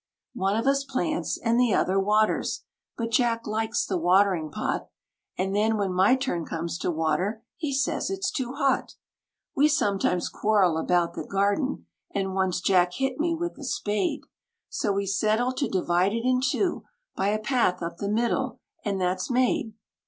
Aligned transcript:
One 0.33 0.55
of 0.57 0.65
us 0.65 0.83
plants, 0.83 1.37
and 1.37 1.59
the 1.59 1.75
other 1.75 1.99
waters, 1.99 2.63
but 2.97 3.11
Jack 3.11 3.45
likes 3.45 3.85
the 3.85 3.99
watering 3.99 4.49
pot; 4.49 4.87
And 5.37 5.55
then 5.55 5.77
when 5.77 5.93
my 5.93 6.15
turn 6.15 6.43
comes 6.43 6.79
to 6.79 6.89
water 6.89 7.43
he 7.55 7.71
says 7.71 8.09
it's 8.09 8.31
too 8.31 8.53
hot! 8.53 8.95
We 9.55 9.67
sometimes 9.67 10.27
quarrel 10.27 10.79
about 10.79 11.13
the 11.13 11.23
garden, 11.23 11.85
and 12.09 12.33
once 12.33 12.61
Jack 12.61 12.93
hit 12.93 13.19
me 13.19 13.35
with 13.35 13.53
the 13.53 13.63
spade; 13.63 14.21
So 14.69 14.91
we 14.91 15.05
settled 15.05 15.57
to 15.57 15.69
divide 15.69 16.13
it 16.13 16.25
in 16.25 16.41
two 16.41 16.83
by 17.15 17.27
a 17.27 17.37
path 17.37 17.83
up 17.83 17.97
the 17.97 18.09
middle, 18.09 18.59
and 18.83 18.99
that's 18.99 19.29
made. 19.29 19.75